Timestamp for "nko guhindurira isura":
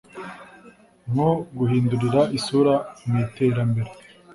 1.11-2.73